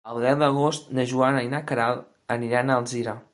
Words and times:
El 0.11 0.19
deu 0.21 0.37
d'agost 0.43 0.89
na 0.99 1.05
Joana 1.11 1.43
i 1.49 1.51
na 1.53 1.61
Queralt 1.73 2.33
aniran 2.39 2.73
a 2.77 2.81
Alzira. 2.83 3.15